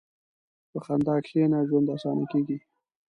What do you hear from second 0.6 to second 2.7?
په خندا کښېنه، ژوند اسانه کېږي.